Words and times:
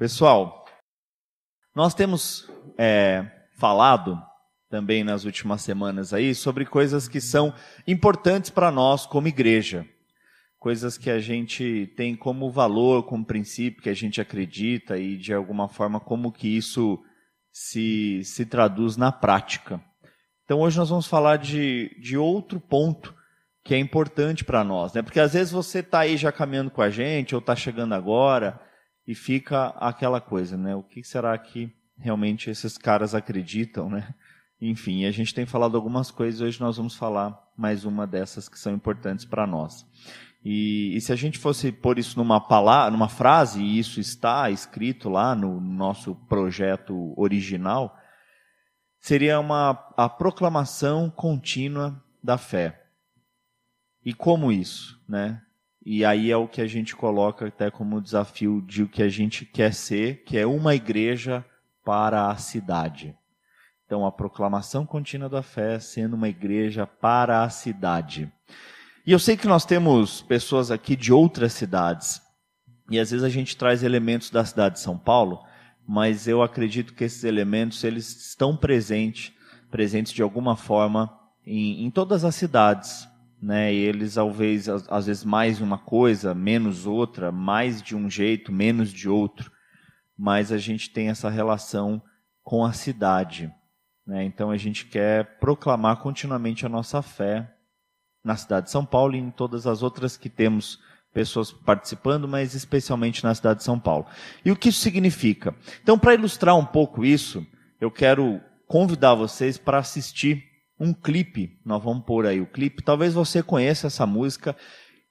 Pessoal, 0.00 0.64
nós 1.76 1.92
temos 1.92 2.50
é, 2.78 3.22
falado 3.58 4.18
também 4.70 5.04
nas 5.04 5.26
últimas 5.26 5.60
semanas 5.60 6.14
aí 6.14 6.34
sobre 6.34 6.64
coisas 6.64 7.06
que 7.06 7.20
são 7.20 7.52
importantes 7.86 8.48
para 8.48 8.70
nós 8.70 9.04
como 9.04 9.28
igreja. 9.28 9.86
Coisas 10.58 10.96
que 10.96 11.10
a 11.10 11.18
gente 11.18 11.92
tem 11.98 12.16
como 12.16 12.50
valor, 12.50 13.02
como 13.02 13.26
princípio, 13.26 13.82
que 13.82 13.90
a 13.90 13.94
gente 13.94 14.22
acredita 14.22 14.96
e 14.96 15.18
de 15.18 15.34
alguma 15.34 15.68
forma 15.68 16.00
como 16.00 16.32
que 16.32 16.48
isso 16.48 16.98
se, 17.52 18.24
se 18.24 18.46
traduz 18.46 18.96
na 18.96 19.12
prática. 19.12 19.82
Então 20.46 20.60
hoje 20.60 20.78
nós 20.78 20.88
vamos 20.88 21.08
falar 21.08 21.36
de, 21.36 21.94
de 22.00 22.16
outro 22.16 22.58
ponto 22.58 23.14
que 23.62 23.74
é 23.74 23.78
importante 23.78 24.46
para 24.46 24.64
nós, 24.64 24.94
né? 24.94 25.02
Porque 25.02 25.20
às 25.20 25.34
vezes 25.34 25.52
você 25.52 25.80
está 25.80 25.98
aí 25.98 26.16
já 26.16 26.32
caminhando 26.32 26.70
com 26.70 26.80
a 26.80 26.88
gente 26.88 27.34
ou 27.34 27.38
está 27.38 27.54
chegando 27.54 27.92
agora 27.92 28.58
e 29.10 29.14
fica 29.16 29.70
aquela 29.70 30.20
coisa, 30.20 30.56
né? 30.56 30.76
O 30.76 30.84
que 30.84 31.02
será 31.02 31.36
que 31.36 31.68
realmente 31.98 32.48
esses 32.48 32.78
caras 32.78 33.12
acreditam, 33.12 33.90
né? 33.90 34.14
Enfim, 34.62 35.04
a 35.04 35.10
gente 35.10 35.34
tem 35.34 35.44
falado 35.44 35.76
algumas 35.76 36.12
coisas, 36.12 36.40
hoje 36.40 36.60
nós 36.60 36.76
vamos 36.76 36.94
falar 36.94 37.36
mais 37.56 37.84
uma 37.84 38.06
dessas 38.06 38.48
que 38.48 38.56
são 38.56 38.72
importantes 38.72 39.24
para 39.24 39.48
nós. 39.48 39.84
E, 40.44 40.94
e, 40.94 41.00
se 41.00 41.12
a 41.12 41.16
gente 41.16 41.40
fosse 41.40 41.72
pôr 41.72 41.98
isso 41.98 42.16
numa 42.16 42.40
palavra, 42.40 42.92
numa 42.92 43.08
frase, 43.08 43.60
e 43.60 43.80
isso 43.80 43.98
está 43.98 44.48
escrito 44.48 45.08
lá 45.08 45.34
no 45.34 45.60
nosso 45.60 46.14
projeto 46.14 47.12
original, 47.20 47.98
seria 49.00 49.40
uma 49.40 49.70
a 49.96 50.08
proclamação 50.08 51.10
contínua 51.10 52.00
da 52.22 52.38
fé. 52.38 52.80
E 54.04 54.14
como 54.14 54.52
isso, 54.52 55.02
né? 55.08 55.42
E 55.92 56.04
aí 56.04 56.30
é 56.30 56.36
o 56.36 56.46
que 56.46 56.60
a 56.60 56.68
gente 56.68 56.94
coloca 56.94 57.48
até 57.48 57.68
como 57.68 58.00
desafio 58.00 58.62
de 58.64 58.84
o 58.84 58.88
que 58.88 59.02
a 59.02 59.08
gente 59.08 59.44
quer 59.44 59.74
ser, 59.74 60.22
que 60.22 60.38
é 60.38 60.46
uma 60.46 60.72
igreja 60.72 61.44
para 61.84 62.30
a 62.30 62.36
cidade. 62.36 63.12
Então, 63.84 64.06
a 64.06 64.12
proclamação 64.12 64.86
contínua 64.86 65.28
da 65.28 65.42
fé 65.42 65.80
sendo 65.80 66.14
uma 66.14 66.28
igreja 66.28 66.86
para 66.86 67.42
a 67.42 67.50
cidade. 67.50 68.32
E 69.04 69.10
eu 69.10 69.18
sei 69.18 69.36
que 69.36 69.48
nós 69.48 69.64
temos 69.64 70.22
pessoas 70.22 70.70
aqui 70.70 70.94
de 70.94 71.12
outras 71.12 71.54
cidades, 71.54 72.22
e 72.88 72.96
às 72.96 73.10
vezes 73.10 73.24
a 73.24 73.28
gente 73.28 73.56
traz 73.56 73.82
elementos 73.82 74.30
da 74.30 74.44
cidade 74.44 74.76
de 74.76 74.82
São 74.82 74.96
Paulo, 74.96 75.44
mas 75.84 76.28
eu 76.28 76.40
acredito 76.40 76.94
que 76.94 77.02
esses 77.02 77.24
elementos 77.24 77.82
eles 77.82 78.28
estão 78.28 78.56
presentes, 78.56 79.32
presentes 79.72 80.12
de 80.12 80.22
alguma 80.22 80.54
forma 80.54 81.12
em, 81.44 81.84
em 81.84 81.90
todas 81.90 82.24
as 82.24 82.36
cidades, 82.36 83.09
né? 83.40 83.72
E 83.72 83.76
eles 83.76 84.14
talvez 84.14 84.68
às 84.68 85.06
vezes 85.06 85.24
mais 85.24 85.60
uma 85.60 85.78
coisa, 85.78 86.34
menos 86.34 86.86
outra, 86.86 87.32
mais 87.32 87.80
de 87.80 87.96
um 87.96 88.10
jeito, 88.10 88.52
menos 88.52 88.92
de 88.92 89.08
outro, 89.08 89.50
mas 90.16 90.52
a 90.52 90.58
gente 90.58 90.90
tem 90.90 91.08
essa 91.08 91.30
relação 91.30 92.02
com 92.42 92.64
a 92.64 92.72
cidade, 92.72 93.50
né? 94.06 94.24
Então 94.24 94.50
a 94.50 94.56
gente 94.56 94.86
quer 94.86 95.38
proclamar 95.38 95.96
continuamente 95.98 96.66
a 96.66 96.68
nossa 96.68 97.00
fé 97.00 97.50
na 98.24 98.36
cidade 98.36 98.66
de 98.66 98.72
São 98.72 98.84
Paulo 98.84 99.14
e 99.14 99.18
em 99.18 99.30
todas 99.30 99.66
as 99.66 99.82
outras 99.82 100.16
que 100.16 100.28
temos 100.28 100.78
pessoas 101.12 101.50
participando, 101.50 102.28
mas 102.28 102.54
especialmente 102.54 103.24
na 103.24 103.34
cidade 103.34 103.58
de 103.58 103.64
São 103.64 103.78
Paulo. 103.78 104.06
E 104.44 104.50
o 104.50 104.56
que 104.56 104.68
isso 104.68 104.80
significa? 104.80 105.54
Então, 105.82 105.98
para 105.98 106.14
ilustrar 106.14 106.56
um 106.56 106.64
pouco 106.64 107.04
isso, 107.04 107.44
eu 107.80 107.90
quero 107.90 108.40
convidar 108.66 109.14
vocês 109.14 109.58
para 109.58 109.78
assistir 109.78 110.49
um 110.80 110.94
clipe. 110.94 111.60
Nós 111.64 111.82
vamos 111.82 112.04
pôr 112.04 112.26
aí 112.26 112.40
o 112.40 112.46
clipe. 112.46 112.82
Talvez 112.82 113.12
você 113.12 113.42
conheça 113.42 113.86
essa 113.86 114.06
música. 114.06 114.56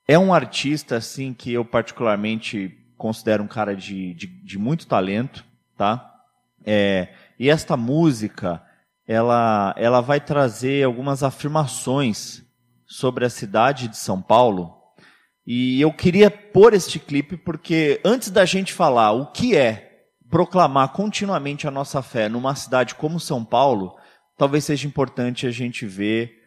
É 0.08 0.17
um 0.17 0.34
artista 0.34 0.98
assim 0.98 1.34
que 1.34 1.53
eu 1.53 1.64
particularmente 1.64 2.75
considero 2.98 3.44
um 3.44 3.48
cara 3.48 3.75
de, 3.75 4.14
de, 4.16 4.28
de 4.28 4.58
muito 4.58 4.88
talento, 4.88 5.45
tá? 5.78 6.06
É, 6.66 7.09
e 7.40 7.50
esta 7.50 7.78
música, 7.78 8.62
ela, 9.08 9.73
ela 9.78 10.02
vai 10.02 10.20
trazer 10.20 10.84
algumas 10.84 11.23
afirmações 11.23 12.44
sobre 12.85 13.24
a 13.24 13.29
cidade 13.29 13.88
de 13.88 13.97
São 13.97 14.22
Paulo 14.22 14.79
e 15.52 15.81
eu 15.81 15.91
queria 15.91 16.29
pôr 16.29 16.75
este 16.75 17.00
clipe 17.00 17.35
porque 17.35 18.00
antes 18.06 18.29
da 18.29 18.46
gente 18.46 18.72
falar 18.72 19.13
o 19.13 19.31
que 19.31 19.56
é 19.58 20.06
proclamar 20.29 20.90
continuamente 20.90 21.68
a 21.68 21.72
nossa 21.72 22.03
fé 22.03 22.29
numa 22.29 22.53
cidade 22.53 22.94
como 22.94 23.19
São 23.19 23.44
Paulo, 23.44 23.96
talvez 24.39 24.63
seja 24.63 24.88
importante 24.88 25.45
a 25.45 25.51
gente 25.51 25.85
ver 25.85 26.41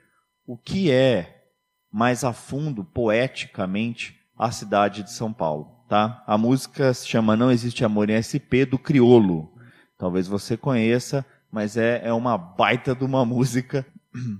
o 0.46 0.56
que 0.56 0.90
é 0.90 1.44
mais 1.92 2.24
a 2.24 2.32
fundo, 2.32 2.82
poeticamente, 2.82 4.18
a 4.36 4.50
cidade 4.50 5.02
de 5.02 5.12
São 5.12 5.30
Paulo. 5.30 5.84
Tá? 5.86 6.24
A 6.26 6.38
música 6.38 6.94
se 6.94 7.06
chama 7.06 7.36
Não 7.36 7.52
Existe 7.52 7.84
Amor 7.84 8.08
em 8.08 8.16
SP, 8.16 8.64
do 8.64 8.78
Criolo. 8.78 9.52
Talvez 9.98 10.26
você 10.26 10.56
conheça, 10.56 11.24
mas 11.50 11.76
é, 11.76 12.00
é 12.02 12.12
uma 12.14 12.38
baita 12.38 12.94
de 12.94 13.04
uma 13.04 13.24
música. 13.26 13.86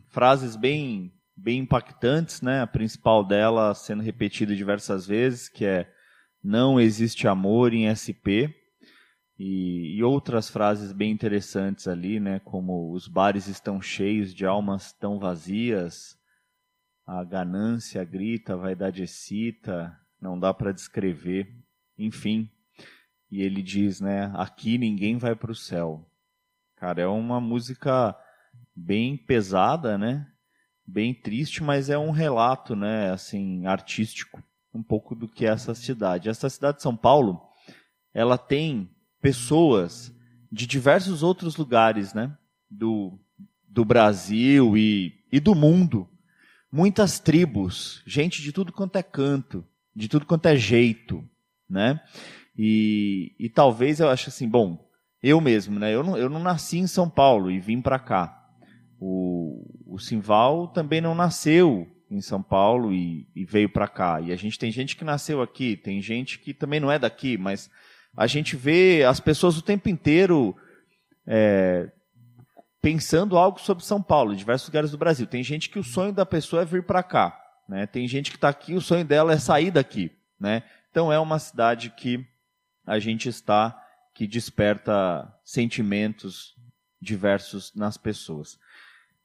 Frases 0.09 0.57
bem 0.57 1.13
bem 1.37 1.59
impactantes, 1.61 2.41
né? 2.41 2.63
A 2.63 2.67
principal 2.67 3.25
dela 3.25 3.75
sendo 3.75 4.03
repetida 4.03 4.55
diversas 4.55 5.07
vezes, 5.07 5.49
que 5.49 5.65
é 5.65 5.91
não 6.43 6.81
existe 6.81 7.27
amor 7.27 7.75
em 7.75 7.93
SP. 7.93 8.49
E, 9.45 9.97
e, 9.97 10.05
outras 10.05 10.49
frases 10.49 10.93
bem 10.93 11.11
interessantes 11.11 11.89
ali, 11.89 12.21
né? 12.21 12.39
Como 12.45 12.93
os 12.93 13.09
bares 13.09 13.49
estão 13.49 13.83
cheios 13.83 14.33
de 14.33 14.47
almas 14.47 14.93
tão 14.93 15.19
vazias, 15.19 16.17
a 17.05 17.25
ganância 17.25 18.05
grita, 18.05 18.53
a 18.53 18.57
vaidade 18.57 19.03
excita, 19.03 19.99
não 20.21 20.39
dá 20.39 20.55
para 20.55 20.71
descrever, 20.71 21.53
enfim. 21.99 22.49
E 23.29 23.43
ele 23.43 23.63
diz, 23.63 24.01
né? 24.01 24.31
Aqui 24.37 24.79
ninguém 24.79 25.19
vai 25.19 25.35
para 25.35 25.51
o 25.51 25.57
céu. 25.57 26.09
Cara, 26.77 27.03
é 27.03 27.07
uma 27.09 27.41
música 27.41 28.17
bem 28.77 29.17
pesada, 29.17 29.99
né? 29.99 30.33
bem 30.87 31.15
triste, 31.15 31.63
mas 31.63 31.89
é 31.89 31.97
um 31.97 32.11
relato, 32.11 32.77
né, 32.77 33.11
assim, 33.11 33.67
artístico, 33.67 34.43
um 34.75 34.83
pouco 34.83 35.15
do 35.15 35.29
que 35.29 35.47
é 35.47 35.49
essa 35.49 35.75
cidade. 35.75 36.29
Essa 36.29 36.51
cidade 36.51 36.77
de 36.77 36.83
São 36.83 36.97
Paulo, 36.97 37.41
ela 38.13 38.37
tem 38.37 38.91
pessoas 39.23 40.13
de 40.51 40.67
diversos 40.67 41.23
outros 41.23 41.57
lugares, 41.57 42.13
né, 42.13 42.37
do, 42.69 43.19
do 43.67 43.85
Brasil 43.85 44.77
e, 44.77 45.15
e 45.33 45.41
do 45.41 45.55
mundo. 45.55 46.07
Muitas 46.71 47.19
tribos, 47.19 48.03
gente 48.07 48.43
de 48.43 48.53
tudo 48.53 48.73
quanto 48.73 48.97
é 48.97 49.03
canto, 49.03 49.65
de 49.95 50.09
tudo 50.09 50.27
quanto 50.27 50.47
é 50.47 50.57
jeito, 50.57 51.27
né? 51.69 52.01
E, 52.59 53.35
e 53.39 53.49
talvez 53.49 54.01
eu 54.01 54.11
ache 54.11 54.29
assim, 54.29 54.49
bom, 54.49 54.91
eu 55.23 55.41
mesmo, 55.41 55.79
né? 55.79 55.95
Eu 55.95 56.03
não, 56.03 56.17
eu 56.17 56.29
não 56.29 56.41
nasci 56.41 56.79
em 56.79 56.87
São 56.87 57.09
Paulo 57.09 57.51
e 57.51 57.61
vim 57.61 57.81
para 57.81 57.99
cá. 57.99 58.39
O, 58.99 59.65
o 59.87 59.99
Simval 59.99 60.69
também 60.69 61.01
não 61.01 61.15
nasceu 61.15 61.87
em 62.11 62.21
São 62.21 62.43
Paulo 62.43 62.93
e, 62.93 63.29
e 63.35 63.45
veio 63.45 63.69
para 63.71 63.89
cá. 63.89 64.21
E 64.21 64.33
a 64.33 64.37
gente 64.37 64.59
tem 64.59 64.71
gente 64.71 64.97
que 64.97 65.05
nasceu 65.05 65.41
aqui, 65.41 65.77
tem 65.77 66.01
gente 66.01 66.39
que 66.39 66.53
também 66.53 66.81
não 66.81 66.91
é 66.91 66.99
daqui, 66.99 67.39
mas 67.39 67.71
a 68.17 68.27
gente 68.27 68.57
vê 68.57 69.05
as 69.05 69.21
pessoas 69.21 69.57
o 69.57 69.63
tempo 69.63 69.89
inteiro 69.89 70.57
é, 71.27 71.91
pensando 72.81 73.39
algo 73.39 73.61
sobre 73.61 73.85
São 73.85 74.03
Paulo, 74.03 74.37
diversos 74.37 74.69
lugares 74.69 74.91
do 74.91 74.99
Brasil. 74.99 75.27
Tem 75.27 75.43
gente 75.43 75.71
que 75.71 75.79
o 75.79 75.85
sonho 75.85 76.13
da 76.13 76.27
pessoa 76.27 76.63
é 76.63 76.65
vir 76.65 76.83
para 76.83 77.03
cá. 77.03 77.39
Né? 77.69 77.87
Tem 77.87 78.07
gente 78.07 78.31
que 78.31 78.37
está 78.37 78.49
aqui, 78.49 78.75
o 78.75 78.81
sonho 78.81 79.05
dela 79.05 79.33
é 79.33 79.39
sair 79.39 79.71
daqui. 79.71 80.11
Né? 80.39 80.63
Então 80.91 81.13
é 81.13 81.19
uma 81.19 81.39
cidade 81.39 81.91
que 81.91 82.27
a 82.87 82.99
gente 82.99 83.29
está, 83.29 83.81
que 84.13 84.27
desperta 84.27 85.33
sentimentos 85.45 86.55
diversos 87.01 87.75
nas 87.75 87.97
pessoas. 87.97 88.59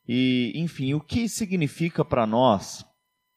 E, 0.08 0.54
enfim, 0.56 0.94
o 0.94 1.02
que 1.02 1.28
significa 1.28 2.06
para 2.06 2.26
nós 2.26 2.86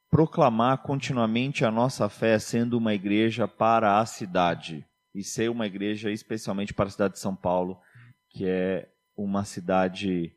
proclamar 0.09 0.79
continuamente 0.79 1.65
a 1.65 1.71
nossa 1.71 2.09
fé 2.09 2.39
sendo 2.39 2.79
uma 2.79 2.95
igreja 2.95 3.49
para 3.49 3.99
a 3.99 4.07
cidade 4.07 4.87
e 5.15 5.23
ser 5.23 5.51
uma 5.51 5.67
igreja 5.67 6.11
especialmente 6.11 6.73
para 6.73 6.87
a 6.87 6.91
cidade 6.91 7.15
de 7.15 7.21
São 7.21 7.35
Paulo, 7.35 7.81
que 8.29 8.47
é 8.47 8.89
uma 9.17 9.45
cidade 9.45 10.35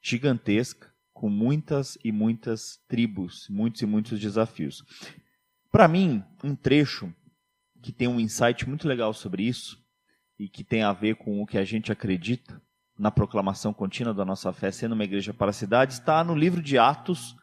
gigantesca 0.00 0.92
com 1.12 1.28
muitas 1.28 1.98
e 2.04 2.12
muitas 2.12 2.78
tribos, 2.88 3.48
muitos 3.48 3.82
e 3.82 3.86
muitos 3.86 4.20
desafios. 4.20 4.84
Para 5.70 5.88
mim, 5.88 6.22
um 6.44 6.54
trecho 6.54 7.12
que 7.82 7.92
tem 7.92 8.06
um 8.08 8.20
insight 8.20 8.68
muito 8.68 8.86
legal 8.86 9.12
sobre 9.12 9.42
isso 9.42 9.82
e 10.38 10.48
que 10.48 10.62
tem 10.62 10.82
a 10.82 10.92
ver 10.92 11.16
com 11.16 11.42
o 11.42 11.46
que 11.46 11.58
a 11.58 11.64
gente 11.64 11.90
acredita 11.90 12.60
na 12.98 13.10
proclamação 13.10 13.74
contínua 13.74 14.14
da 14.14 14.24
nossa 14.24 14.52
fé, 14.52 14.70
sendo 14.70 14.92
uma 14.92 15.04
igreja 15.04 15.34
para 15.34 15.50
a 15.50 15.54
cidade, 15.54 15.94
está 15.94 16.24
no 16.24 16.34
livro 16.34 16.62
de 16.62 16.78
Atos, 16.78 17.36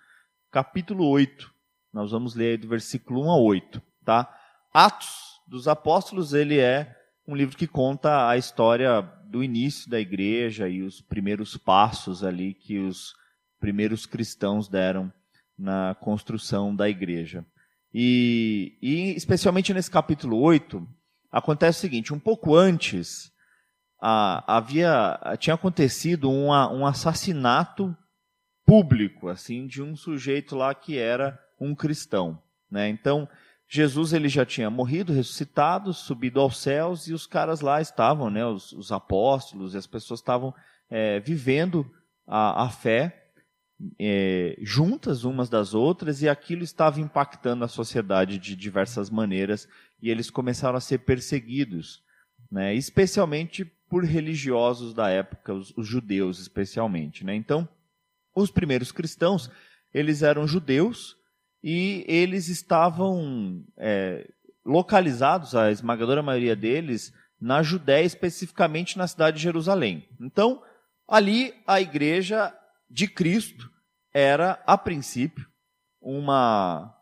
capítulo 0.51 1.07
8. 1.07 1.53
Nós 1.91 2.11
vamos 2.11 2.35
ler 2.35 2.57
do 2.57 2.67
versículo 2.67 3.25
1 3.25 3.31
a 3.31 3.37
8, 3.37 3.81
tá? 4.03 4.35
Atos 4.73 5.32
dos 5.47 5.67
Apóstolos, 5.67 6.33
ele 6.33 6.59
é 6.59 6.95
um 7.27 7.35
livro 7.35 7.57
que 7.57 7.67
conta 7.67 8.27
a 8.27 8.37
história 8.37 9.01
do 9.25 9.43
início 9.43 9.89
da 9.89 9.99
igreja 9.99 10.67
e 10.67 10.81
os 10.81 11.01
primeiros 11.01 11.57
passos 11.57 12.23
ali 12.23 12.53
que 12.53 12.79
os 12.79 13.13
primeiros 13.59 14.05
cristãos 14.05 14.67
deram 14.67 15.11
na 15.57 15.95
construção 15.95 16.75
da 16.75 16.89
igreja. 16.89 17.45
E, 17.93 18.77
e 18.81 19.15
especialmente 19.15 19.73
nesse 19.73 19.89
capítulo 19.89 20.37
8, 20.39 20.85
acontece 21.31 21.77
o 21.77 21.81
seguinte: 21.81 22.13
um 22.13 22.19
pouco 22.19 22.55
antes, 22.55 23.31
havia 23.99 25.19
tinha 25.39 25.53
acontecido 25.53 26.29
uma, 26.29 26.71
um 26.71 26.85
assassinato 26.85 27.95
público, 28.65 29.29
assim, 29.29 29.67
de 29.67 29.81
um 29.81 29.95
sujeito 29.95 30.55
lá 30.55 30.73
que 30.73 30.97
era 30.97 31.39
um 31.59 31.75
cristão, 31.75 32.41
né? 32.69 32.89
Então 32.89 33.27
Jesus 33.75 34.13
ele 34.13 34.29
já 34.29 34.45
tinha 34.45 34.69
morrido, 34.69 35.11
ressuscitado, 35.11 35.95
subido 35.95 36.39
aos 36.39 36.59
céus 36.59 37.07
e 37.07 37.13
os 37.13 37.25
caras 37.25 37.59
lá 37.59 37.81
estavam, 37.81 38.29
né? 38.29 38.45
Os, 38.45 38.71
os 38.71 38.91
apóstolos 38.91 39.73
e 39.73 39.77
as 39.77 39.87
pessoas 39.87 40.19
estavam 40.19 40.53
é, 40.91 41.19
vivendo 41.19 41.91
a, 42.27 42.65
a 42.65 42.69
fé 42.69 43.31
é, 43.99 44.55
juntas 44.61 45.23
umas 45.23 45.49
das 45.49 45.73
outras 45.73 46.21
e 46.21 46.29
aquilo 46.29 46.61
estava 46.61 47.01
impactando 47.01 47.65
a 47.65 47.67
sociedade 47.67 48.37
de 48.37 48.55
diversas 48.55 49.09
maneiras 49.09 49.67
e 49.99 50.11
eles 50.11 50.29
começaram 50.29 50.77
a 50.77 50.81
ser 50.81 50.99
perseguidos, 50.99 52.03
né? 52.51 52.75
Especialmente 52.75 53.65
por 53.89 54.03
religiosos 54.03 54.93
da 54.93 55.09
época, 55.09 55.51
os, 55.51 55.75
os 55.75 55.87
judeus 55.87 56.39
especialmente, 56.39 57.25
né? 57.25 57.33
Então 57.33 57.67
os 58.35 58.51
primeiros 58.51 58.91
cristãos, 58.91 59.49
eles 59.91 60.21
eram 60.21 60.45
judeus 60.45 61.17
e 61.63 62.03
eles 62.07 62.49
estavam 62.49 63.63
é, 63.77 64.29
localizados, 64.65 65.55
a 65.55 65.71
esmagadora 65.71 66.21
maioria 66.21 66.55
deles, 66.55 67.13
na 67.39 67.63
Judéia, 67.63 68.05
especificamente 68.05 68.97
na 68.97 69.07
cidade 69.07 69.37
de 69.37 69.43
Jerusalém. 69.43 70.07
Então, 70.19 70.61
ali 71.07 71.53
a 71.65 71.79
igreja 71.79 72.53
de 72.89 73.07
Cristo 73.07 73.71
era, 74.13 74.61
a 74.65 74.77
princípio, 74.77 75.47
uma, 76.01 76.93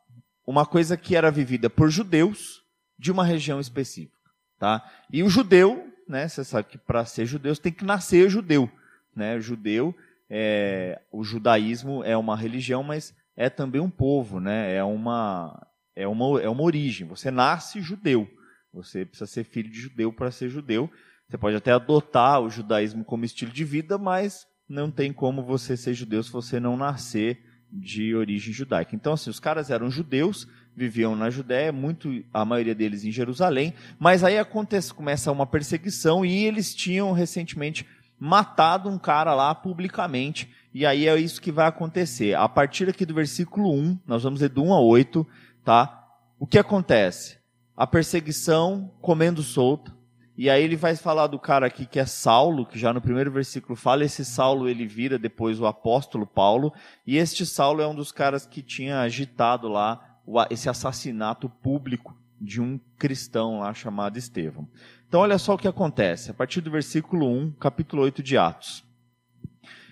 uma 0.46 0.66
coisa 0.66 0.96
que 0.96 1.16
era 1.16 1.32
vivida 1.32 1.70
por 1.70 1.90
judeus 1.90 2.64
de 2.98 3.12
uma 3.12 3.26
região 3.26 3.60
específica. 3.60 4.18
Tá? 4.60 4.88
E 5.12 5.24
o 5.24 5.30
judeu, 5.30 5.92
né, 6.08 6.28
você 6.28 6.44
sabe 6.44 6.70
que 6.70 6.78
para 6.78 7.04
ser 7.04 7.26
judeu 7.26 7.54
você 7.54 7.62
tem 7.62 7.74
que 7.74 7.84
nascer 7.84 8.30
judeu. 8.30 8.70
Né? 9.16 9.40
Judeu 9.40 9.96
é, 10.34 11.02
o 11.12 11.26
judaísmo 11.26 12.04
é 12.06 12.16
uma 12.16 12.38
religião, 12.38 12.82
mas 12.84 13.14
é 13.36 13.50
também 13.50 13.82
um 13.82 13.90
povo, 13.90 14.40
né? 14.40 14.76
É 14.76 14.84
uma, 14.84 15.68
é 15.96 16.08
uma, 16.08 16.42
é 16.42 16.50
uma 16.50 16.64
origem. 16.64 17.08
Você 17.08 17.32
nasce 17.32 17.82
judeu. 17.82 18.28
Você 18.74 19.06
precisa 19.06 19.30
ser 19.30 19.44
filho 19.44 19.70
de 19.70 19.80
judeu 19.80 20.14
para 20.14 20.32
ser 20.32 20.50
judeu. 20.50 20.90
Você 21.28 21.38
pode 21.38 21.56
até 21.56 21.72
adotar 21.72 22.42
o 22.42 22.50
judaísmo 22.50 23.06
como 23.06 23.26
estilo 23.26 23.52
de 23.52 23.64
vida, 23.64 23.98
mas 23.98 24.46
não 24.68 24.90
tem 24.92 25.12
como 25.12 25.44
você 25.44 25.76
ser 25.76 25.94
judeu 25.94 26.22
se 26.24 26.32
você 26.32 26.60
não 26.60 26.78
nascer 26.78 27.44
de 27.72 28.14
origem 28.16 28.54
judaica. 28.54 28.96
Então, 28.96 29.14
assim, 29.14 29.30
os 29.30 29.40
caras 29.40 29.70
eram 29.70 29.90
judeus, 29.90 30.48
viviam 30.76 31.16
na 31.16 31.30
Judéia, 31.30 31.72
muito, 31.72 32.24
a 32.34 32.44
maioria 32.44 32.76
deles 32.76 33.06
em 33.06 33.12
Jerusalém, 33.12 33.74
mas 33.98 34.24
aí 34.24 34.38
acontece, 34.38 34.94
começa 34.94 35.32
uma 35.32 35.46
perseguição 35.46 36.26
e 36.26 36.44
eles 36.44 36.76
tinham 36.76 37.12
recentemente 37.14 37.86
matado 38.20 38.90
um 38.90 39.00
cara 39.00 39.34
lá 39.34 39.56
publicamente. 39.56 40.54
E 40.74 40.86
aí 40.86 41.08
é 41.08 41.16
isso 41.20 41.42
que 41.42 41.52
vai 41.52 41.68
acontecer. 41.68 42.36
A 42.36 42.48
partir 42.48 42.88
aqui 42.90 43.06
do 43.06 43.14
versículo 43.14 43.74
1, 43.74 44.00
nós 44.08 44.24
vamos 44.24 44.42
ler 44.42 44.50
do 44.50 44.64
1 44.64 44.74
a 44.74 44.80
8, 44.80 45.28
tá? 45.64 46.08
O 46.40 46.48
que 46.48 46.58
acontece? 46.58 47.38
A 47.76 47.86
perseguição 47.86 48.92
comendo 49.02 49.44
solta. 49.44 49.94
E 50.38 50.50
aí 50.50 50.64
ele 50.64 50.76
vai 50.76 50.96
falar 50.96 51.28
do 51.28 51.38
cara 51.38 51.68
aqui 51.68 51.86
que 51.86 52.00
é 52.00 52.06
Saulo, 52.06 52.66
que 52.66 52.80
já 52.80 52.94
no 52.94 53.02
primeiro 53.02 53.32
versículo 53.32 53.76
fala, 53.76 54.06
esse 54.06 54.24
Saulo 54.24 54.68
ele 54.68 54.88
vira 54.88 55.20
depois 55.20 55.60
o 55.60 55.66
apóstolo 55.66 56.26
Paulo, 56.26 56.74
e 57.06 57.18
este 57.18 57.46
Saulo 57.46 57.82
é 57.82 57.88
um 57.88 57.94
dos 57.94 58.12
caras 58.12 58.46
que 58.46 58.62
tinha 58.62 59.02
agitado 59.02 59.68
lá 59.68 60.18
esse 60.50 60.70
assassinato 60.70 61.50
público 61.50 62.18
de 62.40 62.62
um 62.62 62.80
cristão 62.98 63.60
lá 63.60 63.74
chamado 63.74 64.18
Estevão. 64.18 64.68
Então, 65.08 65.20
olha 65.20 65.38
só 65.38 65.54
o 65.54 65.58
que 65.58 65.68
acontece, 65.68 66.32
a 66.32 66.34
partir 66.34 66.62
do 66.62 66.72
versículo 66.72 67.28
1, 67.28 67.52
capítulo 67.60 68.02
8 68.02 68.24
de 68.24 68.38
Atos. 68.38 68.84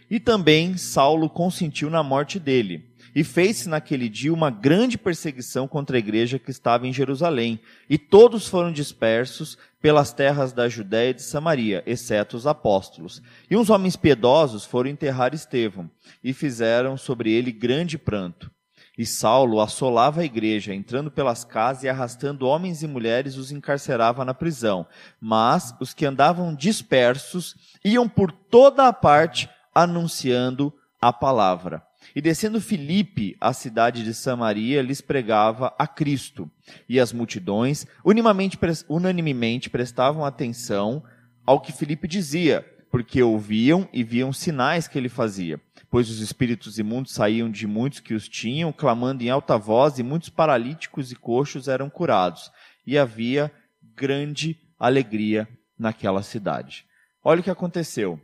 E 0.10 0.20
também 0.20 0.76
Saulo 0.78 1.30
consentiu 1.30 1.90
na 1.90 2.02
morte 2.02 2.40
dele, 2.40 2.90
e 3.14 3.24
fez-se 3.24 3.70
naquele 3.70 4.10
dia 4.10 4.34
uma 4.34 4.50
grande 4.50 4.98
perseguição 4.98 5.68
contra 5.68 5.98
a 5.98 6.00
igreja 6.00 6.40
que 6.40 6.52
estava 6.52 6.88
em 6.88 6.94
Jerusalém, 6.94 7.60
e 7.90 7.98
todos 7.98 8.48
foram 8.48 8.72
dispersos 8.72 9.58
pelas 9.82 10.12
terras 10.12 10.52
da 10.52 10.68
Judéia 10.68 11.12
e 11.12 11.14
de 11.14 11.22
Samaria, 11.22 11.84
exceto 11.86 12.36
os 12.36 12.48
apóstolos. 12.48 13.22
E 13.50 13.56
uns 13.56 13.70
homens 13.70 13.96
piedosos 13.96 14.66
foram 14.66 14.90
enterrar 14.90 15.34
Estevão, 15.34 15.90
e 16.24 16.34
fizeram 16.34 16.98
sobre 16.98 17.32
ele 17.32 17.52
grande 17.52 17.98
pranto. 17.98 18.52
E 18.98 19.06
Saulo 19.06 19.62
assolava 19.62 20.20
a 20.20 20.26
igreja, 20.26 20.74
entrando 20.74 21.10
pelas 21.10 21.46
casas 21.46 21.84
e 21.84 21.90
arrastando 21.90 22.46
homens 22.46 22.84
e 22.84 22.88
mulheres, 22.88 23.38
os 23.38 23.50
encarcerava 23.50 24.26
na 24.26 24.34
prisão. 24.34 24.86
Mas 25.22 25.74
os 25.80 25.94
que 25.94 26.06
andavam 26.06 26.54
dispersos 26.54 27.56
iam 27.82 28.10
por 28.10 28.30
toda 28.30 28.90
a 28.90 28.92
parte 28.92 29.50
anunciando 29.74 30.74
a 31.02 31.14
palavra. 31.14 31.84
E 32.16 32.22
descendo 32.22 32.62
Filipe 32.62 33.36
à 33.40 33.54
cidade 33.54 34.04
de 34.04 34.14
Samaria, 34.14 34.82
lhes 34.82 35.02
pregava 35.02 35.74
a 35.78 35.86
Cristo. 35.86 36.50
E 36.88 37.00
as 37.00 37.14
multidões 37.14 37.86
unanimemente 38.04 39.70
prestavam 39.70 40.26
atenção 40.26 41.04
ao 41.46 41.60
que 41.60 41.72
Filipe 41.72 42.08
dizia, 42.08 42.66
porque 42.92 43.22
ouviam 43.22 43.88
e 43.94 44.04
viam 44.04 44.34
sinais 44.34 44.88
que 44.88 44.98
ele 44.98 45.10
fazia 45.10 45.60
pois 45.90 46.10
os 46.10 46.20
espíritos 46.20 46.78
imundos 46.78 47.14
saíam 47.14 47.50
de 47.50 47.66
muitos 47.66 48.00
que 48.00 48.14
os 48.14 48.30
tinham, 48.30 48.72
clamando 48.72 49.24
em 49.24 49.30
alta 49.30 49.58
voz, 49.58 49.98
e 49.98 50.04
muitos 50.04 50.30
paralíticos 50.30 51.12
e 51.12 51.16
coxos 51.16 51.68
eram 51.68 51.90
curados. 51.90 52.52
E 52.86 52.98
havia 52.98 53.52
grande 53.96 54.60
alegria 54.80 55.48
naquela 55.78 56.22
cidade. 56.22 56.86
Olha 57.24 57.42
o 57.42 57.44
que 57.44 57.50
aconteceu. 57.50 58.20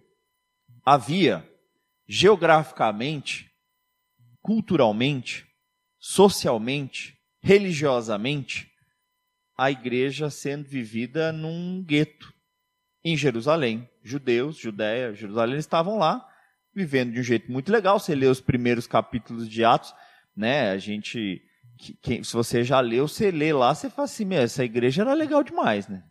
Havia, 0.85 1.43
geograficamente, 2.07 3.51
culturalmente, 4.39 5.47
socialmente, 5.97 7.17
religiosamente, 7.41 8.71
a 9.57 9.71
igreja 9.71 10.29
sendo 10.29 10.67
vivida 10.67 11.31
num 11.31 11.83
gueto 11.83 12.31
em 13.03 13.17
Jerusalém. 13.17 13.89
Judeus, 14.03 14.57
Judéia, 14.57 15.13
Jerusalém 15.15 15.57
estavam 15.57 15.97
lá 15.97 16.23
vivendo 16.73 17.13
de 17.13 17.19
um 17.19 17.23
jeito 17.23 17.51
muito 17.51 17.71
legal. 17.71 17.99
Você 17.99 18.13
lê 18.13 18.27
os 18.27 18.39
primeiros 18.41 18.85
capítulos 18.85 19.49
de 19.49 19.63
Atos, 19.63 19.95
né? 20.35 20.69
A 20.69 20.77
gente, 20.77 21.41
que, 22.01 22.23
se 22.23 22.33
você 22.33 22.63
já 22.63 22.79
leu, 22.79 23.07
você 23.07 23.31
lê 23.31 23.51
lá, 23.51 23.73
você 23.73 23.89
fala 23.89 24.05
assim, 24.05 24.31
essa 24.35 24.63
igreja 24.63 25.01
era 25.01 25.13
legal 25.13 25.41
demais, 25.41 25.88
né? 25.88 26.03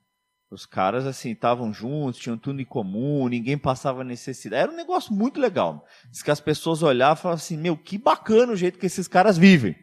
Os 0.55 0.65
caras, 0.65 1.05
assim, 1.05 1.33
estavam 1.33 1.73
juntos, 1.73 2.21
tinham 2.21 2.39
tudo 2.39 2.61
em 2.61 2.65
comum, 2.65 3.27
ninguém 3.27 3.59
passava 3.59 4.05
necessidade. 4.05 4.63
Era 4.63 4.71
um 4.71 4.77
negócio 4.77 5.13
muito 5.13 5.41
legal. 5.41 5.85
Diz 6.09 6.23
que 6.23 6.31
as 6.31 6.41
pessoas 6.41 6.81
olhavam 6.81 7.19
e 7.19 7.23
falavam 7.23 7.43
assim, 7.43 7.57
meu, 7.57 7.77
que 7.77 7.99
bacana 7.99 8.53
o 8.53 8.57
jeito 8.57 8.79
que 8.79 8.87
esses 8.87 9.09
caras 9.09 9.37
vivem. 9.37 9.75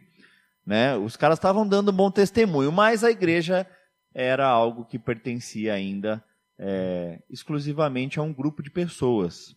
Né? 0.64 0.96
Os 0.96 1.14
caras 1.14 1.38
estavam 1.38 1.68
dando 1.68 1.90
um 1.90 1.94
bom 1.94 2.10
testemunho, 2.10 2.72
mas 2.72 3.04
a 3.04 3.10
igreja 3.10 3.68
era 4.14 4.46
algo 4.46 4.86
que 4.86 4.98
pertencia 4.98 5.74
ainda 5.74 6.24
é, 6.58 7.20
exclusivamente 7.28 8.18
a 8.18 8.22
um 8.22 8.32
grupo 8.32 8.62
de 8.62 8.70
pessoas. 8.70 9.54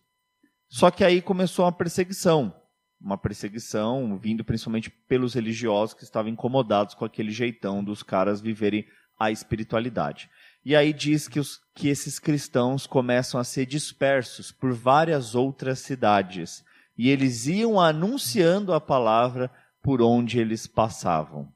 Só 0.67 0.91
que 0.91 1.03
aí 1.03 1.21
começou 1.21 1.63
uma 1.63 1.71
perseguição, 1.71 2.53
uma 2.99 3.17
perseguição 3.17 4.17
vindo 4.17 4.43
principalmente 4.43 4.89
pelos 4.89 5.33
religiosos 5.33 5.93
que 5.93 6.03
estavam 6.03 6.29
incomodados 6.29 6.93
com 6.93 7.05
aquele 7.05 7.31
jeitão 7.31 7.81
dos 7.81 8.03
caras 8.03 8.41
viverem 8.41 8.85
a 9.17 9.31
espiritualidade. 9.31 10.29
E 10.65 10.75
aí 10.75 10.91
diz 10.91 11.27
que, 11.27 11.39
os, 11.39 11.61
que 11.75 11.87
esses 11.87 12.17
cristãos 12.17 12.87
começam 12.87 13.39
a 13.39 13.43
ser 13.43 13.67
dispersos 13.67 14.51
por 14.51 14.73
várias 14.73 15.35
outras 15.35 15.77
cidades. 15.77 16.65
E 16.97 17.09
eles 17.09 17.45
iam 17.45 17.79
anunciando 17.79 18.73
a 18.73 18.81
palavra 18.81 19.51
por 19.79 20.01
onde 20.01 20.39
eles 20.39 20.65
passavam. 20.65 21.53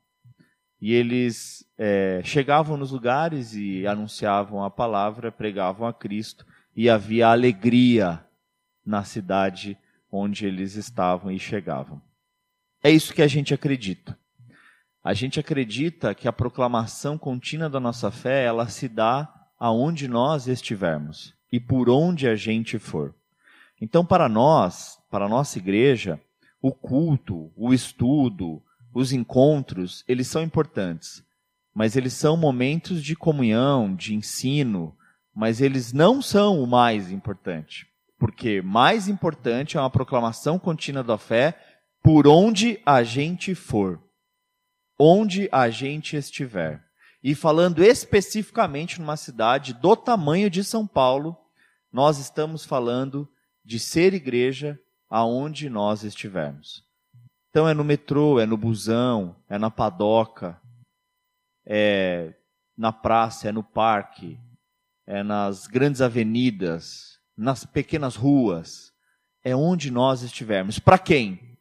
E 0.80 0.94
eles 0.94 1.66
é, 1.75 2.22
chegavam 2.24 2.78
nos 2.78 2.92
lugares 2.92 3.56
e 3.56 3.88
anunciavam 3.88 4.63
a 4.63 4.70
palavra, 4.70 5.32
pregavam 5.32 5.88
a 5.88 5.94
Cristo, 5.94 6.46
e 6.75 6.88
havia 6.88 7.30
alegria 7.30 8.24
na 8.86 9.04
cidade 9.04 9.75
onde 10.12 10.46
eles 10.46 10.75
estavam 10.75 11.32
e 11.32 11.39
chegavam. 11.39 12.00
É 12.84 12.92
isso 12.92 13.13
que 13.13 13.24
a 13.24 13.28
gente 13.28 13.54
acredita. 13.54 14.18
A 15.03 15.13
gente 15.13 15.39
acredita 15.39 16.13
que 16.13 16.27
a 16.27 16.34
proclamação 16.34 17.18
contínua 17.18 17.70
da 17.70 17.79
nossa 17.79 18.12
fé, 18.12 18.44
ela 18.44 18.68
se 18.68 18.89
dá 18.89 19.34
aonde 19.58 20.08
nós 20.08 20.48
estivermos 20.48 21.34
e 21.51 21.60
por 21.60 21.89
onde 21.89 22.27
a 22.27 22.36
gente 22.36 22.77
for. 22.77 23.15
Então, 23.82 24.06
para 24.06 24.27
nós, 24.27 24.98
para 25.10 25.25
a 25.25 25.29
nossa 25.29 25.58
igreja, 25.58 26.20
o 26.62 26.72
culto, 26.72 27.51
o 27.56 27.74
estudo, 27.74 28.62
os 28.94 29.13
encontros, 29.13 30.03
eles 30.08 30.27
são 30.27 30.44
importantes, 30.44 31.24
mas 31.74 31.96
eles 31.96 32.13
são 32.13 32.36
momentos 32.36 33.01
de 33.01 33.15
comunhão, 33.15 33.96
de 33.96 34.13
ensino, 34.13 34.96
mas 35.34 35.62
eles 35.62 35.94
não 35.94 36.22
são 36.22 36.62
o 36.62 36.68
mais 36.68 37.10
importante. 37.10 37.88
Porque 38.18 38.62
mais 38.62 39.08
importante 39.08 39.77
é 39.77 39.79
uma 39.79 39.89
proclamação 39.89 40.60
contínua 40.60 41.03
da 41.03 41.18
fé 41.18 41.58
por 42.03 42.27
onde 42.27 42.82
a 42.86 43.01
gente 43.01 43.56
for. 43.56 44.01
Onde 45.00 45.48
a 45.51 45.70
gente 45.70 46.18
estiver. 46.18 46.84
E 47.24 47.34
falando 47.34 47.84
especificamente 47.84 49.00
numa 49.00 49.15
cidade 49.15 49.74
do 49.74 49.96
tamanho 49.96 50.50
de 50.50 50.63
São 50.63 50.86
Paulo, 50.86 51.38
nós 51.91 52.18
estamos 52.18 52.65
falando 52.65 53.27
de 53.63 53.79
ser 53.79 54.13
igreja 54.13 54.79
aonde 55.10 55.70
nós 55.70 56.03
estivermos. 56.03 56.84
Então 57.50 57.68
é 57.68 57.74
no 57.74 57.84
metrô, 57.84 58.39
é 58.39 58.46
no 58.46 58.58
busão, 58.58 59.36
é 59.50 59.58
na 59.58 59.72
padoca, 59.72 60.62
é 61.65 62.34
na 62.77 62.94
praça, 62.94 63.50
é 63.50 63.51
no 63.51 63.63
parque, 63.63 64.39
é 65.06 65.24
nas 65.24 65.65
grandes 65.65 66.01
avenidas, 66.01 67.20
nas 67.36 67.65
pequenas 67.65 68.15
ruas, 68.15 68.94
é 69.44 69.56
onde 69.56 69.89
nós 69.89 70.22
estivermos. 70.22 70.77
Para 70.77 71.00
quem? 71.00 71.58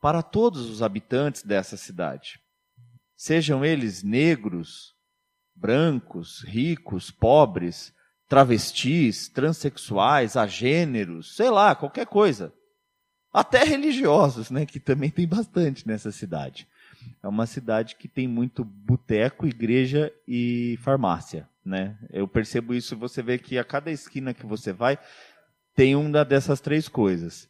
Para 0.00 0.22
todos 0.22 0.70
os 0.70 0.82
habitantes 0.82 1.42
dessa 1.42 1.76
cidade. 1.76 2.40
Sejam 3.16 3.64
eles 3.64 4.02
negros, 4.02 4.94
brancos, 5.54 6.42
ricos, 6.46 7.10
pobres, 7.10 7.94
travestis, 8.28 9.28
transexuais, 9.28 10.36
agêneros, 10.36 11.36
sei 11.36 11.50
lá, 11.50 11.74
qualquer 11.74 12.06
coisa. 12.06 12.52
Até 13.32 13.64
religiosos, 13.64 14.50
né, 14.50 14.64
que 14.64 14.78
também 14.78 15.10
tem 15.10 15.26
bastante 15.26 15.86
nessa 15.86 16.10
cidade. 16.12 16.68
É 17.22 17.28
uma 17.28 17.46
cidade 17.46 17.96
que 17.96 18.08
tem 18.08 18.26
muito 18.26 18.64
boteco, 18.64 19.46
igreja 19.46 20.12
e 20.26 20.78
farmácia, 20.82 21.48
né? 21.64 21.98
Eu 22.10 22.26
percebo 22.26 22.74
isso, 22.74 22.96
você 22.96 23.22
vê 23.22 23.38
que 23.38 23.58
a 23.58 23.64
cada 23.64 23.90
esquina 23.90 24.32
que 24.32 24.46
você 24.46 24.72
vai 24.72 24.98
tem 25.74 25.96
uma 25.96 26.24
dessas 26.24 26.60
três 26.60 26.88
coisas. 26.88 27.48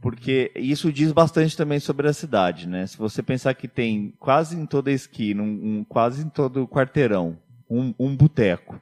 Porque 0.00 0.52
isso 0.54 0.92
diz 0.92 1.10
bastante 1.10 1.56
também 1.56 1.80
sobre 1.80 2.08
a 2.08 2.12
cidade, 2.12 2.68
né? 2.68 2.86
Se 2.86 2.96
você 2.96 3.22
pensar 3.22 3.54
que 3.54 3.66
tem 3.66 4.14
quase 4.18 4.56
em 4.56 4.64
toda 4.64 4.92
esquina, 4.92 5.42
um, 5.42 5.78
um 5.78 5.84
quase 5.84 6.24
em 6.24 6.28
todo 6.28 6.68
quarteirão, 6.68 7.38
um, 7.68 7.92
um 7.98 8.16
boteco, 8.16 8.80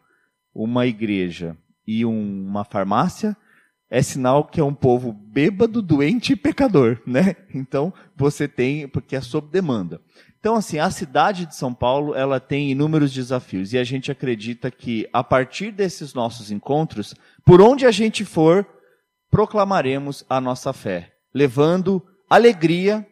uma 0.54 0.86
igreja 0.86 1.56
e 1.86 2.04
um, 2.04 2.46
uma 2.46 2.64
farmácia, 2.64 3.36
é 3.88 4.02
sinal 4.02 4.44
que 4.44 4.60
é 4.60 4.64
um 4.64 4.74
povo 4.74 5.12
bêbado, 5.12 5.80
doente 5.80 6.32
e 6.32 6.36
pecador, 6.36 7.00
né? 7.06 7.36
Então, 7.54 7.92
você 8.14 8.46
tem, 8.46 8.86
porque 8.86 9.16
é 9.16 9.20
sob 9.20 9.48
demanda. 9.50 10.00
Então, 10.38 10.54
assim, 10.54 10.78
a 10.78 10.90
cidade 10.90 11.46
de 11.46 11.56
São 11.56 11.72
Paulo, 11.72 12.14
ela 12.14 12.38
tem 12.38 12.70
inúmeros 12.70 13.12
desafios 13.12 13.72
e 13.72 13.78
a 13.78 13.84
gente 13.84 14.12
acredita 14.12 14.70
que 14.70 15.08
a 15.12 15.24
partir 15.24 15.72
desses 15.72 16.14
nossos 16.14 16.50
encontros, 16.50 17.14
por 17.44 17.60
onde 17.60 17.86
a 17.86 17.90
gente 17.90 18.24
for, 18.24 18.66
proclamaremos 19.30 20.24
a 20.28 20.40
nossa 20.40 20.72
fé, 20.72 21.14
levando 21.32 22.04
alegria, 22.28 23.06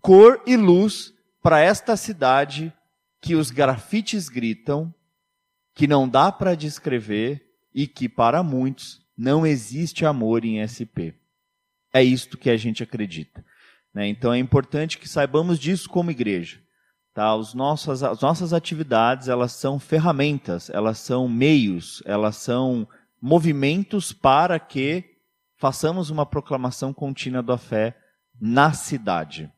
cor 0.00 0.42
e 0.46 0.56
luz 0.56 1.12
para 1.42 1.60
esta 1.60 1.96
cidade 1.96 2.72
que 3.20 3.34
os 3.34 3.50
grafites 3.50 4.28
gritam, 4.28 4.94
que 5.74 5.86
não 5.86 6.08
dá 6.08 6.32
para 6.32 6.54
descrever 6.54 7.42
e 7.74 7.86
que 7.86 8.08
para 8.08 8.42
muitos 8.42 9.00
não 9.16 9.46
existe 9.46 10.04
amor 10.04 10.44
em 10.44 10.66
SP. 10.66 11.14
É 11.92 12.02
isto 12.02 12.38
que 12.38 12.50
a 12.50 12.56
gente 12.56 12.82
acredita. 12.82 13.44
Né? 13.92 14.08
Então 14.08 14.32
é 14.32 14.38
importante 14.38 14.98
que 14.98 15.08
saibamos 15.08 15.58
disso 15.58 15.88
como 15.88 16.10
igreja. 16.10 16.60
Tá? 17.12 17.34
Os 17.34 17.54
nossos, 17.54 18.02
as 18.02 18.20
nossas 18.20 18.52
atividades 18.52 19.28
elas 19.28 19.52
são 19.52 19.78
ferramentas, 19.78 20.70
elas 20.70 20.98
são 20.98 21.28
meios, 21.28 22.02
elas 22.06 22.36
são 22.36 22.88
movimentos 23.20 24.12
para 24.12 24.58
que 24.58 25.09
façamos 25.60 26.08
uma 26.08 26.24
proclamação 26.24 26.90
contínua 26.90 27.42
da 27.42 27.58
fé 27.58 27.94
na 28.40 28.72
cidade, 28.72 29.52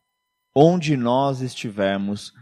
onde 0.53 0.97
nós 0.97 1.41
estivermos 1.41 2.35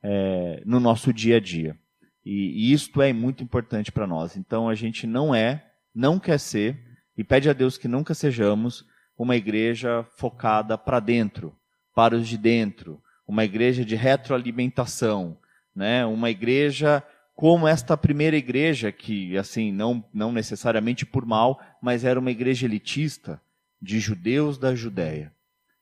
é, 0.00 0.62
no 0.64 0.78
nosso 0.78 1.12
dia 1.12 1.38
a 1.38 1.40
dia. 1.40 1.76
E, 2.24 2.70
e 2.70 2.72
isto 2.72 3.02
é 3.02 3.12
muito 3.12 3.42
importante 3.42 3.90
para 3.90 4.06
nós. 4.06 4.36
Então 4.36 4.68
a 4.68 4.74
gente 4.76 5.04
não 5.04 5.34
é, 5.34 5.66
não 5.92 6.20
quer 6.20 6.38
ser, 6.38 6.80
e 7.16 7.24
pede 7.24 7.50
a 7.50 7.52
Deus 7.52 7.76
que 7.76 7.88
nunca 7.88 8.14
sejamos 8.14 8.86
uma 9.18 9.34
igreja 9.34 10.06
focada 10.16 10.78
para 10.78 11.00
dentro, 11.00 11.52
para 11.92 12.14
os 12.14 12.28
de 12.28 12.38
dentro, 12.38 13.02
uma 13.26 13.44
igreja 13.44 13.84
de 13.84 13.96
retroalimentação, 13.96 15.36
né? 15.74 16.06
uma 16.06 16.30
igreja 16.30 17.02
como 17.38 17.68
esta 17.68 17.96
primeira 17.96 18.36
igreja, 18.36 18.90
que 18.90 19.38
assim, 19.38 19.70
não, 19.70 20.04
não 20.12 20.32
necessariamente 20.32 21.06
por 21.06 21.24
mal, 21.24 21.60
mas 21.80 22.04
era 22.04 22.18
uma 22.18 22.32
igreja 22.32 22.66
elitista 22.66 23.40
de 23.80 24.00
judeus 24.00 24.58
da 24.58 24.74
Judéia. 24.74 25.32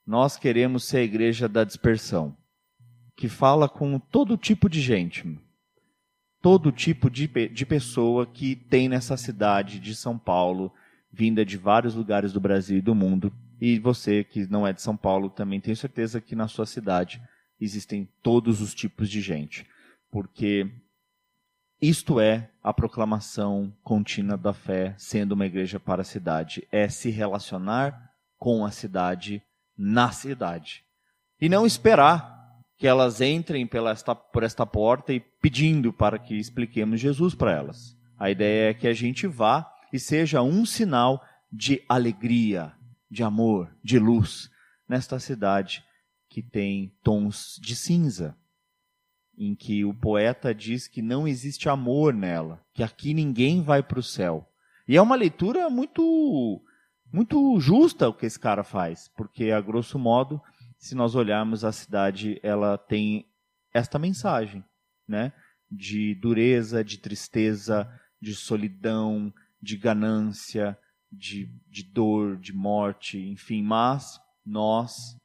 Nós 0.06 0.36
queremos 0.36 0.84
ser 0.84 0.98
a 0.98 1.02
igreja 1.04 1.48
da 1.48 1.64
dispersão, 1.64 2.36
que 3.16 3.26
fala 3.26 3.70
com 3.70 3.98
todo 3.98 4.36
tipo 4.36 4.68
de 4.68 4.82
gente, 4.82 5.40
todo 6.42 6.70
tipo 6.70 7.08
de, 7.08 7.26
de 7.26 7.64
pessoa 7.64 8.26
que 8.26 8.54
tem 8.54 8.86
nessa 8.86 9.16
cidade 9.16 9.80
de 9.80 9.94
São 9.94 10.18
Paulo, 10.18 10.70
vinda 11.10 11.42
de 11.42 11.56
vários 11.56 11.94
lugares 11.94 12.34
do 12.34 12.38
Brasil 12.38 12.76
e 12.76 12.82
do 12.82 12.94
mundo. 12.94 13.32
E 13.58 13.78
você 13.78 14.22
que 14.22 14.46
não 14.46 14.66
é 14.66 14.74
de 14.74 14.82
São 14.82 14.94
Paulo, 14.94 15.30
também 15.30 15.58
tenho 15.58 15.74
certeza 15.74 16.20
que 16.20 16.36
na 16.36 16.48
sua 16.48 16.66
cidade 16.66 17.18
existem 17.58 18.06
todos 18.22 18.60
os 18.60 18.74
tipos 18.74 19.08
de 19.08 19.22
gente. 19.22 19.66
Porque 20.10 20.70
isto 21.80 22.18
é 22.18 22.50
a 22.62 22.72
proclamação 22.72 23.72
contínua 23.82 24.36
da 24.36 24.52
fé, 24.52 24.94
sendo 24.96 25.32
uma 25.32 25.46
igreja 25.46 25.78
para 25.78 26.02
a 26.02 26.04
cidade. 26.04 26.66
É 26.72 26.88
se 26.88 27.10
relacionar 27.10 28.10
com 28.38 28.64
a 28.64 28.70
cidade 28.70 29.42
na 29.76 30.10
cidade. 30.10 30.82
E 31.40 31.48
não 31.48 31.66
esperar 31.66 32.34
que 32.78 32.86
elas 32.86 33.20
entrem 33.20 33.66
pela 33.66 33.90
esta, 33.90 34.14
por 34.14 34.42
esta 34.42 34.66
porta 34.66 35.12
e 35.12 35.20
pedindo 35.20 35.92
para 35.92 36.18
que 36.18 36.34
expliquemos 36.34 37.00
Jesus 37.00 37.34
para 37.34 37.52
elas. 37.52 37.96
A 38.18 38.30
ideia 38.30 38.70
é 38.70 38.74
que 38.74 38.88
a 38.88 38.92
gente 38.92 39.26
vá 39.26 39.70
e 39.92 39.98
seja 39.98 40.42
um 40.42 40.64
sinal 40.64 41.22
de 41.52 41.82
alegria, 41.88 42.72
de 43.10 43.22
amor, 43.22 43.70
de 43.82 43.98
luz 43.98 44.50
nesta 44.88 45.18
cidade 45.18 45.84
que 46.28 46.42
tem 46.42 46.94
tons 47.02 47.58
de 47.60 47.74
cinza, 47.74 48.36
em 49.36 49.54
que 49.54 49.84
o 49.84 49.94
poeta 49.94 50.54
diz 50.54 50.88
que 50.88 51.02
não 51.02 51.26
existe 51.26 51.68
amor 51.68 52.14
nela, 52.14 52.60
que 52.72 52.82
aqui 52.82 53.12
ninguém 53.12 53.62
vai 53.62 53.82
para 53.82 53.98
o 53.98 54.02
céu. 54.02 54.48
E 54.88 54.96
é 54.96 55.02
uma 55.02 55.16
leitura 55.16 55.68
muito 55.68 56.62
muito 57.12 57.58
justa 57.60 58.08
o 58.08 58.14
que 58.14 58.26
esse 58.26 58.38
cara 58.38 58.64
faz, 58.64 59.08
porque 59.16 59.50
a 59.50 59.60
grosso 59.60 59.98
modo 59.98 60.40
se 60.78 60.94
nós 60.94 61.14
olharmos 61.14 61.64
a 61.64 61.72
cidade, 61.72 62.38
ela 62.42 62.76
tem 62.76 63.26
esta 63.72 63.98
mensagem, 63.98 64.64
né? 65.06 65.32
De 65.70 66.14
dureza, 66.14 66.84
de 66.84 66.98
tristeza, 66.98 67.88
de 68.20 68.34
solidão, 68.34 69.32
de 69.60 69.76
ganância, 69.76 70.78
de, 71.10 71.50
de 71.68 71.82
dor, 71.82 72.36
de 72.36 72.52
morte, 72.52 73.18
enfim. 73.18 73.62
Mas 73.62 74.20
nós 74.44 75.16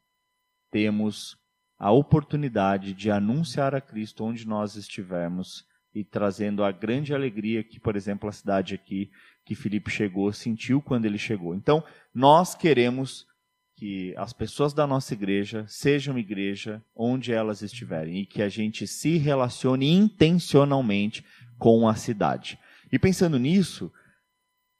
temos 0.70 1.36
a 1.82 1.90
oportunidade 1.90 2.94
de 2.94 3.10
anunciar 3.10 3.74
a 3.74 3.80
Cristo 3.80 4.22
onde 4.22 4.46
nós 4.46 4.76
estivermos 4.76 5.66
e 5.92 6.04
trazendo 6.04 6.62
a 6.62 6.70
grande 6.70 7.12
alegria 7.12 7.64
que, 7.64 7.80
por 7.80 7.96
exemplo, 7.96 8.28
a 8.28 8.32
cidade 8.32 8.72
aqui 8.72 9.10
que 9.44 9.56
Filipe 9.56 9.90
chegou 9.90 10.32
sentiu 10.32 10.80
quando 10.80 11.06
ele 11.06 11.18
chegou. 11.18 11.56
Então, 11.56 11.82
nós 12.14 12.54
queremos 12.54 13.26
que 13.74 14.14
as 14.16 14.32
pessoas 14.32 14.72
da 14.72 14.86
nossa 14.86 15.12
igreja 15.12 15.64
sejam 15.66 16.16
igreja 16.16 16.80
onde 16.94 17.32
elas 17.32 17.62
estiverem 17.62 18.18
e 18.18 18.26
que 18.26 18.42
a 18.42 18.48
gente 18.48 18.86
se 18.86 19.18
relacione 19.18 19.90
intencionalmente 19.90 21.24
com 21.58 21.88
a 21.88 21.96
cidade. 21.96 22.60
E 22.92 22.98
pensando 22.98 23.40
nisso, 23.40 23.92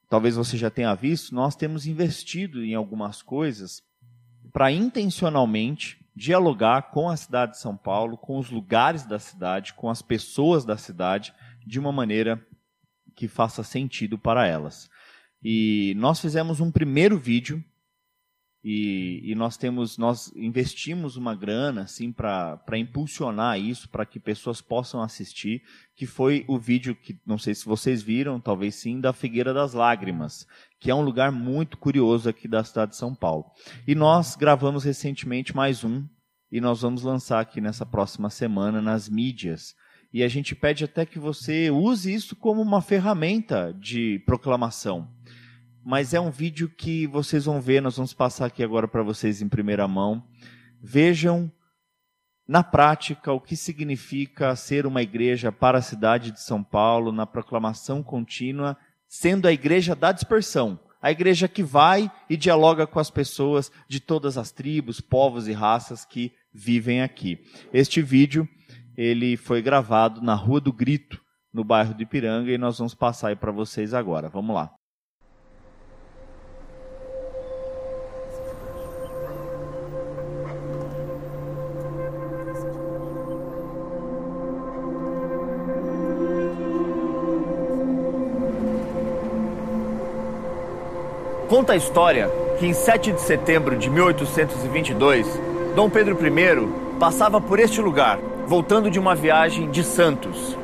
talvez 0.09 0.37
você 0.37 0.55
já 0.55 0.69
tenha 0.69 0.95
visto, 0.95 1.35
nós 1.35 1.53
temos 1.53 1.85
investido 1.85 2.63
em 2.63 2.73
algumas 2.75 3.21
coisas 3.21 3.83
para 4.53 4.71
intencionalmente 4.71 6.01
dialogar 6.15 6.91
com 6.91 7.09
a 7.09 7.17
cidade 7.17 7.53
de 7.53 7.59
São 7.59 7.75
Paulo, 7.75 8.17
com 8.17 8.37
os 8.37 8.49
lugares 8.49 9.05
da 9.05 9.17
cidade, 9.17 9.73
com 9.73 9.89
as 9.89 10.01
pessoas 10.01 10.63
da 10.63 10.77
cidade, 10.77 11.33
de 11.65 11.79
uma 11.79 11.91
maneira 11.91 12.45
que 13.15 13.27
faça 13.27 13.63
sentido 13.63 14.17
para 14.17 14.47
elas. 14.47 14.89
E 15.43 15.93
nós 15.97 16.19
fizemos 16.19 16.59
um 16.59 16.71
primeiro 16.71 17.17
vídeo 17.17 17.63
e, 18.63 19.19
e, 19.25 19.35
nós 19.35 19.57
temos, 19.57 19.97
nós 19.97 20.31
investimos 20.37 21.17
uma 21.17 21.35
grana 21.35 21.81
assim 21.81 22.13
para 22.13 22.77
impulsionar 22.77 23.59
isso, 23.59 23.89
para 23.89 24.05
que 24.05 24.21
pessoas 24.21 24.61
possam 24.61 25.01
assistir, 25.01 25.61
que 25.93 26.05
foi 26.05 26.45
o 26.47 26.57
vídeo 26.57 26.95
que 26.95 27.19
não 27.25 27.37
sei 27.37 27.53
se 27.53 27.65
vocês 27.65 28.01
viram, 28.01 28.39
talvez 28.39 28.75
sim, 28.75 29.01
da 29.01 29.11
Figueira 29.11 29.53
das 29.53 29.73
Lágrimas, 29.73 30.47
que 30.79 30.89
é 30.89 30.95
um 30.95 31.01
lugar 31.01 31.29
muito 31.29 31.77
curioso 31.77 32.29
aqui 32.29 32.47
da 32.47 32.63
cidade 32.63 32.91
de 32.91 32.97
São 32.97 33.13
Paulo. 33.13 33.51
E 33.85 33.93
nós 33.93 34.37
gravamos 34.37 34.85
recentemente 34.85 35.53
mais 35.53 35.83
um 35.83 36.07
e 36.49 36.61
nós 36.61 36.83
vamos 36.83 37.03
lançar 37.03 37.41
aqui 37.41 37.59
nessa 37.59 37.85
próxima 37.85 38.29
semana 38.29 38.81
nas 38.81 39.09
mídias. 39.09 39.75
E 40.13 40.23
a 40.23 40.27
gente 40.29 40.55
pede 40.55 40.85
até 40.85 41.05
que 41.05 41.19
você 41.19 41.69
use 41.69 42.13
isso 42.13 42.33
como 42.33 42.61
uma 42.61 42.81
ferramenta 42.81 43.73
de 43.77 44.19
proclamação 44.25 45.09
mas 45.85 46.13
é 46.13 46.19
um 46.19 46.31
vídeo 46.31 46.69
que 46.69 47.05
vocês 47.07 47.45
vão 47.45 47.59
ver, 47.59 47.81
nós 47.81 47.97
vamos 47.97 48.13
passar 48.13 48.45
aqui 48.45 48.63
agora 48.63 48.87
para 48.87 49.03
vocês 49.03 49.41
em 49.41 49.49
primeira 49.49 49.87
mão. 49.87 50.23
Vejam 50.81 51.51
na 52.47 52.63
prática, 52.63 53.31
o 53.31 53.39
que 53.39 53.55
significa 53.55 54.55
ser 54.55 54.85
uma 54.85 55.01
igreja 55.01 55.51
para 55.51 55.77
a 55.77 55.81
cidade 55.81 56.31
de 56.31 56.41
São 56.41 56.63
Paulo, 56.63 57.11
na 57.11 57.25
proclamação 57.25 58.03
contínua, 58.03 58.77
sendo 59.07 59.47
a 59.47 59.53
igreja 59.53 59.95
da 59.95 60.11
dispersão, 60.11 60.79
a 61.01 61.11
igreja 61.11 61.47
que 61.47 61.63
vai 61.63 62.11
e 62.29 62.35
dialoga 62.35 62.85
com 62.85 62.99
as 62.99 63.09
pessoas 63.09 63.71
de 63.87 63.99
todas 63.99 64.37
as 64.37 64.51
tribos, 64.51 64.99
povos 64.99 65.47
e 65.47 65.53
raças 65.53 66.05
que 66.05 66.33
vivem 66.53 67.01
aqui. 67.01 67.39
Este 67.73 68.01
vídeo, 68.01 68.47
ele 68.97 69.37
foi 69.37 69.61
gravado 69.61 70.21
na 70.21 70.35
Rua 70.35 70.59
do 70.59 70.73
Grito, 70.73 71.21
no 71.53 71.63
bairro 71.63 71.93
de 71.93 72.03
Ipiranga, 72.03 72.51
e 72.51 72.57
nós 72.57 72.77
vamos 72.77 72.93
passar 72.93 73.29
aí 73.29 73.35
para 73.35 73.51
vocês 73.51 73.93
agora. 73.93 74.29
Vamos 74.29 74.55
lá. 74.55 74.73
Conta 91.53 91.73
a 91.73 91.75
história 91.75 92.31
que 92.57 92.65
em 92.65 92.73
7 92.73 93.11
de 93.11 93.21
setembro 93.21 93.77
de 93.77 93.87
1822, 93.87 95.39
Dom 95.75 95.87
Pedro 95.87 96.17
I 96.19 96.97
passava 96.99 97.39
por 97.39 97.59
este 97.59 97.79
lugar, 97.79 98.17
voltando 98.47 98.89
de 98.89 98.97
uma 98.97 99.13
viagem 99.13 99.69
de 99.69 99.83
Santos. 99.83 100.57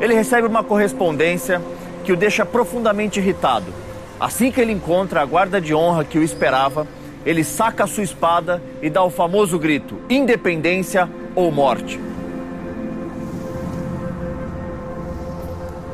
Ele 0.00 0.14
recebe 0.14 0.46
uma 0.46 0.62
correspondência 0.62 1.60
que 2.04 2.12
o 2.12 2.16
deixa 2.16 2.46
profundamente 2.46 3.18
irritado. 3.18 3.74
Assim 4.20 4.52
que 4.52 4.60
ele 4.60 4.70
encontra 4.70 5.20
a 5.20 5.24
guarda 5.24 5.60
de 5.60 5.74
honra 5.74 6.04
que 6.04 6.16
o 6.16 6.22
esperava, 6.22 6.86
ele 7.24 7.42
saca 7.42 7.82
a 7.82 7.88
sua 7.88 8.04
espada 8.04 8.62
e 8.80 8.88
dá 8.88 9.02
o 9.02 9.10
famoso 9.10 9.58
grito: 9.58 9.98
independência 10.08 11.10
ou 11.34 11.50
morte. 11.50 11.98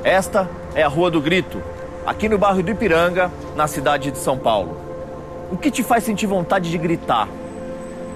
Esta 0.04 0.47
é 0.75 0.82
a 0.82 0.88
Rua 0.88 1.11
do 1.11 1.23
Grito, 1.23 1.62
aqui 2.06 2.28
no 2.28 2.38
bairro 2.38 2.62
do 2.62 2.71
Ipiranga, 2.71 3.30
na 3.56 3.66
cidade 3.66 4.11
de 4.11 4.18
São 4.18 4.37
Paulo. 4.37 4.76
O 5.50 5.56
que 5.56 5.71
te 5.71 5.82
faz 5.82 6.04
sentir 6.04 6.26
vontade 6.26 6.71
de 6.71 6.78
gritar? 6.78 7.28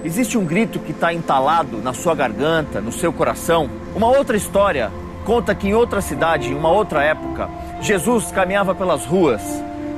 Existe 0.03 0.37
um 0.37 0.45
grito 0.45 0.79
que 0.79 0.91
está 0.91 1.13
entalado 1.13 1.77
na 1.77 1.93
sua 1.93 2.15
garganta, 2.15 2.81
no 2.81 2.91
seu 2.91 3.11
coração? 3.11 3.69
Uma 3.95 4.07
outra 4.07 4.37
história 4.37 4.91
conta 5.25 5.53
que 5.53 5.67
em 5.67 5.73
outra 5.73 6.01
cidade, 6.01 6.49
em 6.49 6.55
uma 6.55 6.69
outra 6.69 7.03
época, 7.03 7.49
Jesus 7.81 8.31
caminhava 8.31 8.73
pelas 8.73 9.05
ruas 9.05 9.41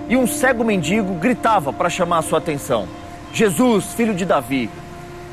e 0.10 0.17
um 0.17 0.25
cego 0.25 0.63
mendigo 0.63 1.13
gritava 1.13 1.72
para 1.72 1.89
chamar 1.89 2.17
a 2.17 2.22
sua 2.24 2.39
atenção: 2.39 2.88
Jesus, 3.31 3.93
filho 3.93 4.13
de 4.13 4.25
Davi, 4.25 4.69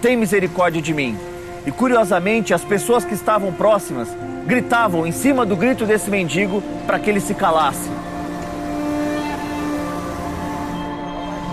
tem 0.02 0.16
misericórdia 0.16 0.82
de 0.82 0.92
mim. 0.92 1.16
E 1.66 1.70
curiosamente, 1.70 2.54
as 2.54 2.62
pessoas 2.62 3.04
que 3.04 3.14
estavam 3.14 3.52
próximas 3.52 4.08
gritavam 4.46 5.06
em 5.06 5.12
cima 5.12 5.44
do 5.44 5.56
grito 5.56 5.84
desse 5.84 6.08
mendigo 6.08 6.62
para 6.86 6.98
que 6.98 7.10
ele 7.10 7.20
se 7.20 7.34
calasse. 7.34 7.90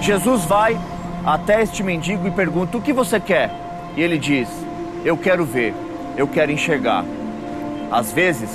Jesus 0.04 0.44
vai 0.44 0.78
até 1.26 1.62
este 1.62 1.82
mendigo 1.82 2.28
e 2.28 2.32
pergunta: 2.32 2.78
O 2.78 2.82
que 2.82 2.92
você 2.92 3.22
quer? 3.22 3.50
E 3.96 4.02
ele 4.02 4.18
diz: 4.18 4.50
Eu 5.06 5.16
quero 5.16 5.46
ver, 5.46 5.74
eu 6.18 6.28
quero 6.28 6.52
enxergar. 6.52 7.06
Às 7.90 8.12
vezes 8.12 8.50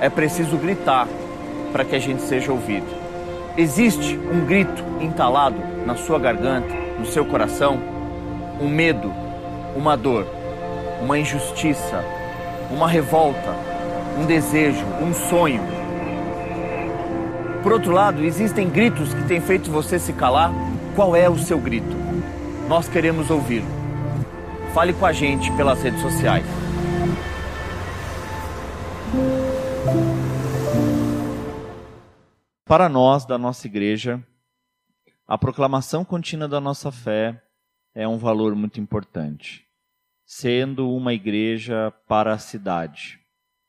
é 0.00 0.10
preciso 0.10 0.56
gritar 0.56 1.06
para 1.70 1.84
que 1.84 1.94
a 1.94 1.98
gente 2.00 2.22
seja 2.22 2.50
ouvido. 2.50 2.88
Existe 3.56 4.18
um 4.32 4.44
grito 4.44 4.82
entalado 5.00 5.62
na 5.86 5.94
sua 5.94 6.18
garganta, 6.18 6.74
no 6.98 7.06
seu 7.06 7.24
coração, 7.24 7.80
um 8.60 8.68
medo, 8.68 9.12
uma 9.76 9.96
dor, 9.96 10.26
uma 11.00 11.16
injustiça, 11.16 12.04
uma 12.68 12.88
revolta, 12.88 13.54
um 14.18 14.26
desejo, 14.26 14.84
um 15.00 15.14
sonho. 15.14 15.62
Por 17.62 17.70
outro 17.72 17.92
lado, 17.92 18.24
existem 18.24 18.68
gritos 18.68 19.14
que 19.14 19.22
têm 19.28 19.40
feito 19.40 19.70
você 19.70 19.96
se 19.96 20.12
calar 20.12 20.52
qual 21.00 21.16
é 21.16 21.30
o 21.30 21.38
seu 21.38 21.58
grito? 21.58 21.96
Nós 22.68 22.86
queremos 22.86 23.30
ouvir. 23.30 23.62
Fale 24.74 24.92
com 24.92 25.06
a 25.06 25.14
gente 25.14 25.50
pelas 25.56 25.82
redes 25.82 25.98
sociais. 26.02 26.44
Para 32.66 32.86
nós, 32.86 33.24
da 33.24 33.38
nossa 33.38 33.66
igreja, 33.66 34.22
a 35.26 35.38
proclamação 35.38 36.04
contínua 36.04 36.46
da 36.46 36.60
nossa 36.60 36.92
fé 36.92 37.42
é 37.94 38.06
um 38.06 38.18
valor 38.18 38.54
muito 38.54 38.78
importante, 38.78 39.66
sendo 40.26 40.94
uma 40.94 41.14
igreja 41.14 41.90
para 42.06 42.34
a 42.34 42.38
cidade. 42.38 43.18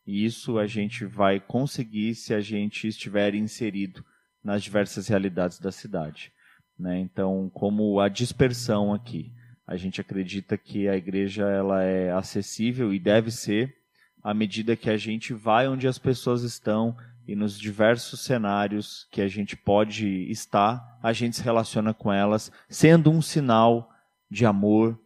E 0.06 0.26
isso 0.26 0.60
a 0.60 0.68
gente 0.68 1.06
vai 1.06 1.40
conseguir 1.40 2.14
se 2.14 2.34
a 2.34 2.42
gente 2.42 2.90
estiver 2.90 3.34
inserido 3.36 4.04
nas 4.44 4.62
diversas 4.62 5.08
realidades 5.08 5.60
da 5.60 5.72
cidade. 5.72 6.34
Né? 6.82 7.00
Então, 7.00 7.50
como 7.54 8.00
a 8.00 8.10
dispersão 8.10 8.92
aqui, 8.92 9.32
a 9.68 9.78
gente 9.78 10.02
acredita 10.02 10.58
que 10.58 10.88
a 10.88 10.98
igreja 10.98 11.48
ela 11.48 11.84
é 11.84 12.12
acessível 12.12 12.92
e 12.92 13.00
deve 13.00 13.30
ser 13.30 13.78
à 14.24 14.34
medida 14.34 14.76
que 14.76 14.90
a 14.90 14.98
gente 14.98 15.32
vai 15.32 15.68
onde 15.68 15.88
as 15.88 16.00
pessoas 16.00 16.42
estão 16.42 16.98
e 17.28 17.36
nos 17.36 17.60
diversos 17.60 18.22
cenários 18.22 19.08
que 19.12 19.22
a 19.22 19.28
gente 19.28 19.56
pode 19.56 20.30
estar, 20.32 21.00
a 21.04 21.14
gente 21.14 21.36
se 21.38 21.44
relaciona 21.44 21.94
com 21.94 22.12
elas, 22.12 22.52
sendo 22.68 23.12
um 23.12 23.22
sinal 23.22 23.92
de 24.30 24.46
amor, 24.46 25.00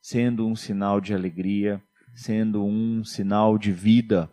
sendo 0.00 0.46
um 0.48 0.56
sinal 0.56 1.00
de 1.00 1.14
alegria, 1.14 1.80
sendo 2.12 2.64
um 2.64 3.04
sinal 3.04 3.56
de 3.56 3.70
vida 3.70 4.28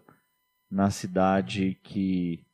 na 0.69 0.89
cidade 0.89 1.77
que 1.83 2.44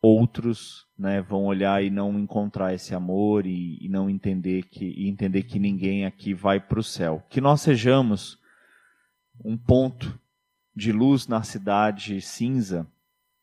outros 0.00 0.86
né, 0.96 1.20
vão 1.20 1.44
olhar 1.44 1.82
e 1.82 1.90
não 1.90 2.18
encontrar 2.18 2.74
esse 2.74 2.94
amor 2.94 3.46
e, 3.46 3.78
e 3.80 3.88
não 3.88 4.08
entender 4.08 4.64
que 4.64 4.84
e 4.84 5.08
entender 5.08 5.42
que 5.42 5.58
ninguém 5.58 6.04
aqui 6.04 6.32
vai 6.34 6.60
para 6.60 6.78
o 6.78 6.84
céu. 6.84 7.24
Que 7.28 7.40
nós 7.40 7.60
sejamos 7.60 8.38
um 9.44 9.56
ponto 9.56 10.18
de 10.74 10.92
luz 10.92 11.26
na 11.26 11.42
cidade 11.42 12.20
cinza, 12.20 12.86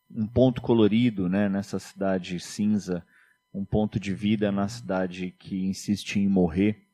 um 0.09 0.25
ponto 0.25 0.61
colorido, 0.61 1.27
né, 1.27 1.49
nessa 1.49 1.79
cidade 1.79 2.39
cinza, 2.39 3.05
um 3.53 3.65
ponto 3.65 3.99
de 3.99 4.13
vida 4.13 4.51
na 4.51 4.67
cidade 4.67 5.31
que 5.37 5.65
insiste 5.65 6.17
em 6.17 6.27
morrer 6.27 6.85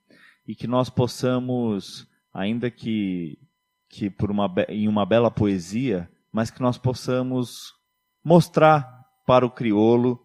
e 0.48 0.56
que 0.56 0.68
nós 0.68 0.90
possamos, 0.90 2.08
ainda 2.34 2.70
que 2.70 3.38
que 3.88 4.10
por 4.10 4.32
uma 4.32 4.50
em 4.70 4.88
uma 4.88 5.06
bela 5.06 5.30
poesia, 5.30 6.10
mas 6.32 6.50
que 6.50 6.62
nós 6.62 6.78
possamos 6.78 7.74
mostrar 8.24 9.01
para 9.26 9.46
o 9.46 9.52
criolo 9.52 10.20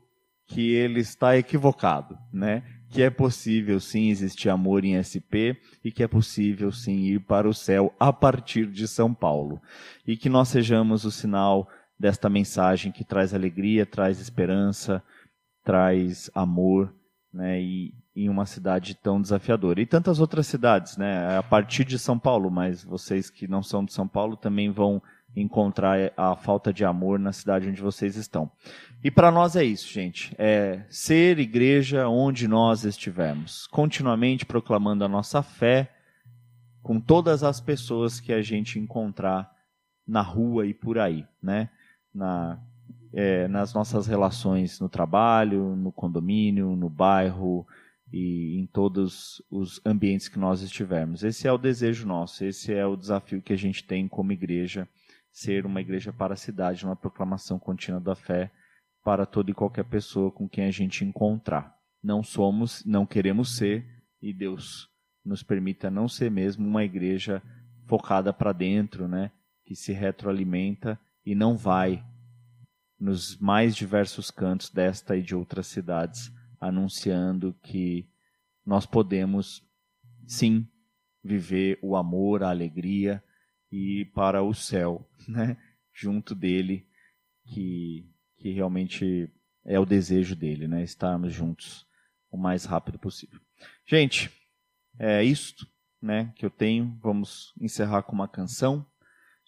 que 0.47 0.73
ele 0.73 1.01
está 1.01 1.37
equivocado, 1.37 2.17
né? 2.33 2.63
Que 2.89 3.03
é 3.03 3.11
possível 3.11 3.81
sim 3.81 4.11
existir 4.11 4.49
amor 4.49 4.85
em 4.85 5.03
SP 5.03 5.59
e 5.85 5.91
que 5.91 6.03
é 6.03 6.09
possível 6.09 6.71
sim 6.71 7.07
ir 7.07 7.21
para 7.21 7.49
o 7.49 7.55
céu 7.55 7.93
a 7.99 8.13
partir 8.13 8.67
de 8.67 8.87
São 8.87 9.13
Paulo. 9.13 9.61
E 10.07 10.17
que 10.17 10.29
nós 10.29 10.49
sejamos 10.49 11.05
o 11.05 11.11
sinal 11.11 11.69
desta 11.99 12.29
mensagem 12.29 12.93
que 12.93 13.05
traz 13.05 13.35
alegria, 13.35 13.85
traz 13.85 14.21
esperança, 14.21 15.03
traz 15.65 16.31
amor, 16.33 16.95
né? 17.33 17.61
E 17.61 17.93
em 18.15 18.31
uma 18.31 18.47
cidade 18.47 18.95
tão 18.95 19.21
desafiadora. 19.21 19.81
E 19.81 19.87
tantas 19.87 20.21
outras 20.21 20.47
cidades, 20.47 20.97
né? 20.97 21.37
A 21.37 21.43
partir 21.43 21.85
de 21.85 21.99
São 21.99 22.19
Paulo, 22.19 22.51
mas 22.51 22.83
vocês 22.83 23.29
que 23.29 23.47
não 23.47 23.63
são 23.63 23.85
de 23.85 23.93
São 23.93 24.09
Paulo 24.09 24.37
também 24.37 24.71
vão 24.71 25.03
encontrar 25.37 26.13
a 26.17 26.35
falta 26.35 26.73
de 26.73 26.85
amor 26.85 27.19
na 27.19 27.33
cidade 27.33 27.69
onde 27.69 27.83
vocês 27.83 28.17
estão. 28.17 28.51
E 29.05 29.11
para 29.11 29.31
nós 29.31 29.55
é 29.55 29.63
isso, 29.63 29.93
gente. 29.93 30.35
É 30.39 30.85
ser 30.89 31.39
igreja 31.39 32.09
onde 32.09 32.49
nós 32.49 32.85
estivermos, 32.85 33.67
continuamente 33.67 34.47
proclamando 34.47 35.05
a 35.05 35.09
nossa 35.09 35.43
fé 35.43 35.93
com 36.83 36.99
todas 36.99 37.43
as 37.43 37.61
pessoas 37.61 38.19
que 38.19 38.33
a 38.33 38.41
gente 38.41 38.79
encontrar 38.79 39.51
na 40.07 40.23
rua 40.23 40.67
e 40.67 40.73
por 40.73 40.99
aí, 40.99 41.27
né? 41.43 41.69
Na, 42.15 42.59
é, 43.13 43.47
nas 43.49 43.75
nossas 43.75 44.07
relações 44.07 44.81
no 44.81 44.89
trabalho, 44.89 45.77
no 45.77 45.93
condomínio, 45.93 46.77
no 46.77 46.89
bairro 46.89 47.67
e 48.13 48.59
em 48.59 48.67
todos 48.67 49.43
os 49.51 49.81
ambientes 49.85 50.29
que 50.29 50.39
nós 50.39 50.63
estivermos. 50.63 51.25
Esse 51.25 51.49
é 51.49 51.53
o 51.53 51.59
desejo 51.59 52.07
nosso, 52.07 52.45
esse 52.45 52.73
é 52.73 52.87
o 52.87 52.97
desafio 52.97 53.43
que 53.43 53.53
a 53.53 53.59
gente 53.59 53.85
tem 53.85 54.07
como 54.07 54.33
igreja 54.33 54.89
ser 55.37 55.67
uma 55.67 55.83
igreja 55.83 56.15
para 56.15 56.33
a 56.33 56.37
cidade, 56.37 56.87
uma 56.87 56.97
proclamação 56.97 57.59
contínua 57.59 58.01
da 58.01 58.15
fé 58.15 58.51
para 59.05 59.27
toda 59.27 59.51
e 59.51 59.55
qualquer 59.55 59.85
pessoa 59.85 60.33
com 60.33 60.49
quem 60.49 60.65
a 60.65 60.71
gente 60.71 61.05
encontrar. 61.05 61.79
Não 62.03 62.23
somos, 62.23 62.83
não 62.87 63.05
queremos 63.05 63.55
ser, 63.55 63.85
e 64.23 64.33
Deus 64.33 64.89
nos 65.23 65.43
permita 65.43 65.91
não 65.91 66.09
ser 66.09 66.31
mesmo 66.31 66.67
uma 66.67 66.85
igreja 66.85 67.43
focada 67.85 68.33
para 68.33 68.51
dentro, 68.51 69.07
né, 69.07 69.31
que 69.63 69.77
se 69.77 69.93
retroalimenta 69.93 70.99
e 71.23 71.35
não 71.35 71.55
vai 71.55 72.03
nos 72.99 73.39
mais 73.39 73.77
diversos 73.77 74.31
cantos 74.31 74.71
desta 74.71 75.19
e 75.19 75.23
de 75.23 75.35
outras 75.35 75.67
cidades 75.67 76.33
anunciando 76.59 77.55
que 77.63 78.09
nós 78.65 78.87
podemos 78.87 79.63
sim 80.27 80.67
viver 81.23 81.79
o 81.83 81.95
amor, 81.95 82.43
a 82.43 82.49
alegria 82.49 83.23
e 83.71 84.05
para 84.15 84.43
o 84.43 84.55
céu, 84.55 85.09
né? 85.27 85.57
Junto 85.93 86.35
dele, 86.35 86.87
que, 87.47 88.09
que 88.37 88.51
realmente 88.51 89.31
é 89.65 89.79
o 89.81 89.87
desejo 89.87 90.37
dele, 90.37 90.69
né? 90.69 90.83
Estarmos 90.83 91.33
juntos 91.33 91.87
o 92.31 92.37
mais 92.37 92.65
rápido 92.65 92.99
possível. 92.99 93.41
Gente, 93.87 94.31
é 94.99 95.23
isto, 95.25 95.67
né? 96.01 96.33
Que 96.37 96.45
eu 96.45 96.51
tenho. 96.51 96.99
Vamos 97.03 97.53
encerrar 97.61 98.03
com 98.03 98.13
uma 98.13 98.29
canção. 98.29 98.87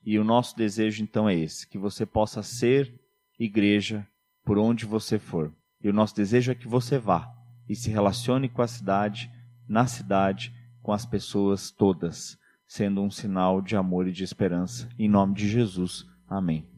E 0.05 0.19
o 0.19 0.25
nosso 0.25 0.57
desejo 0.57 1.03
então 1.03 1.29
é 1.29 1.35
esse: 1.35 1.67
que 1.67 1.79
você 1.79 2.07
possa 2.07 2.43
ser 2.43 2.93
igreja 3.39 4.07
por 4.45 4.59
onde 4.59 4.87
você 4.87 5.19
for. 5.19 5.55
E 5.83 5.89
o 5.89 5.93
nosso 5.93 6.15
desejo 6.17 6.51
é 6.51 6.55
que 6.55 6.67
você 6.67 6.99
vá 6.99 7.33
e 7.69 7.77
se 7.77 7.91
relacione 7.91 8.49
com 8.49 8.63
a 8.63 8.67
cidade, 8.67 9.31
na 9.69 9.87
cidade, 9.87 10.53
com 10.83 10.93
as 10.93 11.05
pessoas 11.05 11.71
todas, 11.71 12.39
sendo 12.69 13.03
um 13.03 13.11
sinal 13.11 13.63
de 13.63 13.75
amor 13.75 14.07
e 14.07 14.13
de 14.13 14.23
esperança. 14.23 14.89
Em 14.99 15.09
nome 15.09 15.35
de 15.35 15.49
Jesus. 15.49 16.07
Amém. 16.29 16.78